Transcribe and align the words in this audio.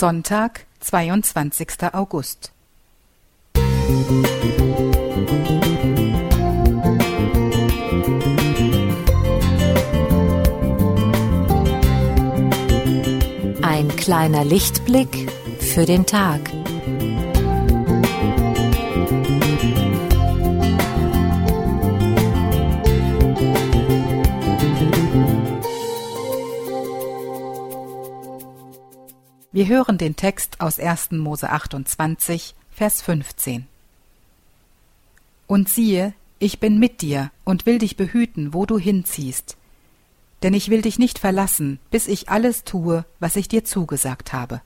Sonntag, 0.00 0.64
22. 0.78 1.92
August. 1.92 2.52
Ein 13.60 13.88
kleiner 13.96 14.44
Lichtblick 14.44 15.32
für 15.58 15.84
den 15.84 16.06
Tag. 16.06 16.57
Wir 29.58 29.66
hören 29.66 29.98
den 29.98 30.14
Text 30.14 30.60
aus 30.60 30.78
1. 30.78 31.10
Mose 31.10 31.50
28, 31.50 32.54
Vers 32.70 33.02
15. 33.02 33.66
Und 35.48 35.68
siehe, 35.68 36.14
ich 36.38 36.60
bin 36.60 36.78
mit 36.78 37.02
dir 37.02 37.32
und 37.44 37.66
will 37.66 37.80
dich 37.80 37.96
behüten, 37.96 38.54
wo 38.54 38.66
du 38.66 38.78
hinziehst. 38.78 39.56
Denn 40.44 40.54
ich 40.54 40.70
will 40.70 40.82
dich 40.82 41.00
nicht 41.00 41.18
verlassen, 41.18 41.80
bis 41.90 42.06
ich 42.06 42.28
alles 42.28 42.62
tue, 42.62 43.04
was 43.18 43.34
ich 43.34 43.48
dir 43.48 43.64
zugesagt 43.64 44.32
habe. 44.32 44.62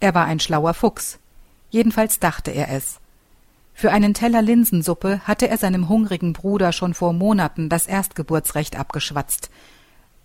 Er 0.00 0.14
war 0.14 0.24
ein 0.24 0.40
schlauer 0.40 0.72
Fuchs. 0.72 1.18
Jedenfalls 1.68 2.20
dachte 2.20 2.52
er 2.52 2.70
es. 2.70 3.00
Für 3.74 3.92
einen 3.92 4.14
Teller 4.14 4.40
Linsensuppe 4.40 5.20
hatte 5.24 5.46
er 5.46 5.58
seinem 5.58 5.90
hungrigen 5.90 6.32
Bruder 6.32 6.72
schon 6.72 6.94
vor 6.94 7.12
Monaten 7.12 7.68
das 7.68 7.86
Erstgeburtsrecht 7.86 8.76
abgeschwatzt, 8.76 9.50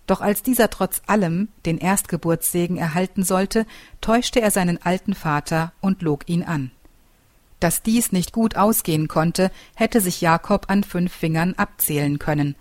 doch 0.06 0.20
als 0.20 0.42
dieser 0.42 0.70
trotz 0.70 1.02
allem 1.06 1.48
den 1.64 1.78
Erstgeburtssegen 1.78 2.76
erhalten 2.76 3.22
sollte, 3.22 3.66
täuschte 4.00 4.40
er 4.40 4.50
seinen 4.50 4.82
alten 4.82 5.14
Vater 5.14 5.72
und 5.80 6.02
log 6.02 6.28
ihn 6.28 6.42
an. 6.42 6.70
Dass 7.60 7.82
dies 7.82 8.10
nicht 8.10 8.32
gut 8.32 8.56
ausgehen 8.56 9.06
konnte, 9.06 9.52
hätte 9.76 10.00
sich 10.00 10.20
Jakob 10.20 10.68
an 10.68 10.82
fünf 10.82 11.12
Fingern 11.12 11.54
abzählen 11.54 12.18
können. 12.18 12.56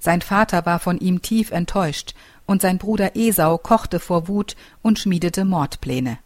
Sein 0.00 0.20
Vater 0.20 0.66
war 0.66 0.80
von 0.80 0.98
ihm 0.98 1.22
tief 1.22 1.52
enttäuscht, 1.52 2.14
und 2.44 2.60
sein 2.60 2.78
Bruder 2.78 3.14
Esau 3.14 3.56
kochte 3.56 4.00
vor 4.00 4.26
Wut 4.26 4.56
und 4.82 4.98
schmiedete 4.98 5.44
Mordpläne. 5.44 6.18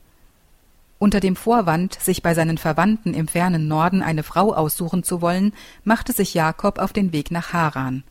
Unter 0.98 1.20
dem 1.20 1.36
Vorwand, 1.36 1.92
sich 2.00 2.22
bei 2.22 2.32
seinen 2.32 2.56
Verwandten 2.56 3.12
im 3.12 3.28
fernen 3.28 3.68
Norden 3.68 4.02
eine 4.02 4.22
Frau 4.22 4.54
aussuchen 4.54 5.02
zu 5.02 5.20
wollen, 5.20 5.52
machte 5.84 6.14
sich 6.14 6.32
Jakob 6.32 6.78
auf 6.78 6.94
den 6.94 7.12
Weg 7.12 7.30
nach 7.30 7.52
Haran. 7.52 8.02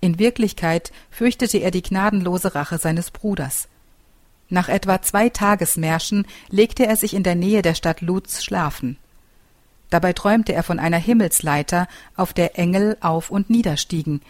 In 0.00 0.18
Wirklichkeit 0.18 0.92
fürchtete 1.10 1.58
er 1.58 1.70
die 1.70 1.82
gnadenlose 1.82 2.54
Rache 2.54 2.78
seines 2.78 3.10
Bruders. 3.10 3.68
Nach 4.48 4.68
etwa 4.68 5.00
zwei 5.02 5.28
Tagesmärschen 5.28 6.26
legte 6.48 6.86
er 6.86 6.96
sich 6.96 7.14
in 7.14 7.22
der 7.22 7.34
Nähe 7.34 7.62
der 7.62 7.74
Stadt 7.74 8.00
Luz 8.00 8.42
schlafen. 8.42 8.96
Dabei 9.90 10.12
träumte 10.12 10.52
er 10.52 10.62
von 10.62 10.78
einer 10.78 10.98
Himmelsleiter, 10.98 11.86
auf 12.16 12.32
der 12.32 12.58
Engel 12.58 12.96
auf 13.00 13.30
und 13.30 13.50
niederstiegen. 13.50 14.22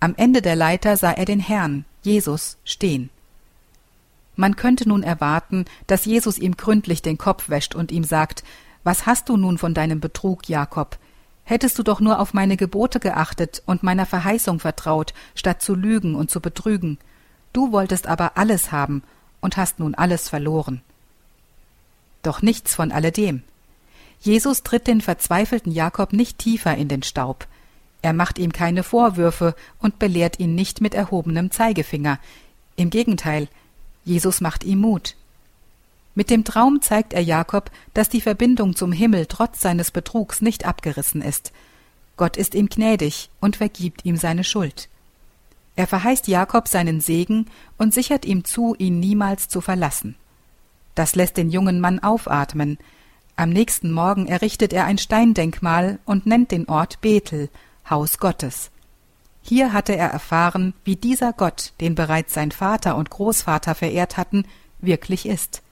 Am 0.00 0.14
Ende 0.16 0.42
der 0.42 0.56
Leiter 0.56 0.96
sah 0.96 1.12
er 1.12 1.24
den 1.24 1.40
Herrn, 1.40 1.84
Jesus, 2.02 2.58
stehen. 2.64 3.10
Man 4.36 4.56
könnte 4.56 4.88
nun 4.88 5.02
erwarten, 5.02 5.64
dass 5.86 6.04
Jesus 6.04 6.38
ihm 6.38 6.56
gründlich 6.56 7.02
den 7.02 7.18
Kopf 7.18 7.48
wäscht 7.48 7.74
und 7.74 7.92
ihm 7.92 8.04
sagt, 8.04 8.42
Was 8.82 9.06
hast 9.06 9.28
du 9.28 9.36
nun 9.36 9.58
von 9.58 9.74
deinem 9.74 10.00
Betrug, 10.00 10.48
Jakob? 10.48 10.98
Hättest 11.44 11.78
du 11.78 11.82
doch 11.82 12.00
nur 12.00 12.20
auf 12.20 12.32
meine 12.32 12.56
Gebote 12.56 13.00
geachtet 13.00 13.62
und 13.66 13.82
meiner 13.82 14.06
Verheißung 14.06 14.60
vertraut, 14.60 15.12
statt 15.34 15.60
zu 15.60 15.74
lügen 15.74 16.14
und 16.14 16.30
zu 16.30 16.40
betrügen. 16.40 16.98
Du 17.52 17.70
wolltest 17.70 18.06
aber 18.06 18.36
alles 18.36 18.72
haben 18.72 19.02
und 19.40 19.56
hast 19.56 19.78
nun 19.78 19.94
alles 19.94 20.28
verloren. 20.28 20.80
Doch 22.22 22.40
nichts 22.40 22.74
von 22.74 22.90
alledem. 22.90 23.42
Jesus 24.20 24.62
tritt 24.62 24.86
den 24.86 25.02
verzweifelten 25.02 25.70
Jakob 25.70 26.14
nicht 26.14 26.38
tiefer 26.38 26.74
in 26.74 26.88
den 26.88 27.02
Staub. 27.02 27.46
Er 28.00 28.14
macht 28.14 28.38
ihm 28.38 28.52
keine 28.52 28.82
Vorwürfe 28.82 29.54
und 29.78 29.98
belehrt 29.98 30.40
ihn 30.40 30.54
nicht 30.54 30.80
mit 30.80 30.94
erhobenem 30.94 31.50
Zeigefinger. 31.50 32.18
Im 32.76 32.88
Gegenteil, 32.88 33.48
Jesus 34.04 34.40
macht 34.40 34.64
ihm 34.64 34.80
Mut. 34.80 35.14
Mit 36.14 36.30
dem 36.30 36.44
Traum 36.44 36.80
zeigt 36.80 37.12
er 37.12 37.22
Jakob, 37.22 37.70
dass 37.92 38.08
die 38.08 38.20
Verbindung 38.20 38.76
zum 38.76 38.92
Himmel 38.92 39.26
trotz 39.26 39.60
seines 39.60 39.90
Betrugs 39.90 40.40
nicht 40.40 40.64
abgerissen 40.64 41.22
ist. 41.22 41.52
Gott 42.16 42.36
ist 42.36 42.54
ihm 42.54 42.68
gnädig 42.68 43.30
und 43.40 43.56
vergibt 43.56 44.04
ihm 44.04 44.16
seine 44.16 44.44
Schuld. 44.44 44.88
Er 45.76 45.88
verheißt 45.88 46.28
Jakob 46.28 46.68
seinen 46.68 47.00
Segen 47.00 47.46
und 47.78 47.92
sichert 47.92 48.24
ihm 48.24 48.44
zu, 48.44 48.76
ihn 48.78 49.00
niemals 49.00 49.48
zu 49.48 49.60
verlassen. 49.60 50.14
Das 50.94 51.16
lässt 51.16 51.36
den 51.36 51.50
jungen 51.50 51.80
Mann 51.80 51.98
aufatmen. 51.98 52.78
Am 53.34 53.50
nächsten 53.50 53.90
Morgen 53.90 54.28
errichtet 54.28 54.72
er 54.72 54.84
ein 54.84 54.98
Steindenkmal 54.98 55.98
und 56.04 56.26
nennt 56.26 56.52
den 56.52 56.68
Ort 56.68 57.00
Bethel, 57.00 57.48
Haus 57.90 58.18
Gottes. 58.18 58.70
Hier 59.42 59.72
hatte 59.72 59.96
er 59.96 60.08
erfahren, 60.08 60.72
wie 60.84 60.94
dieser 60.94 61.32
Gott, 61.32 61.72
den 61.80 61.96
bereits 61.96 62.32
sein 62.32 62.52
Vater 62.52 62.96
und 62.96 63.10
Großvater 63.10 63.74
verehrt 63.74 64.16
hatten, 64.16 64.44
wirklich 64.80 65.26
ist. 65.26 65.63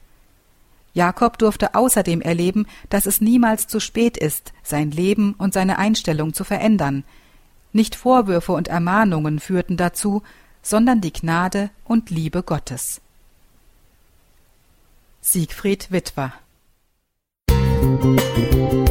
Jakob 0.93 1.39
durfte 1.39 1.75
außerdem 1.75 2.21
erleben, 2.21 2.67
dass 2.91 3.07
es 3.07 3.21
niemals 3.21 3.67
zu 3.67 3.81
spät 3.81 4.17
ist, 4.17 4.53
sein 4.63 4.91
Leben 4.91 5.35
und 5.35 5.55
seine 5.55 5.79
Einstellung 5.79 6.35
zu 6.35 6.45
verändern. 6.45 7.05
Nicht 7.73 7.95
Vorwürfe 7.95 8.53
und 8.53 8.69
Ermahnungen 8.69 9.41
führten 9.41 9.77
dazu, 9.77 10.23
sondern 10.63 11.01
die 11.01 11.13
Gnade 11.13 11.71
und 11.85 12.11
Liebe 12.11 12.43
Gottes. 12.43 13.01
Siegfried 15.21 15.91
Witwer 15.91 16.33
Musik 17.49 18.82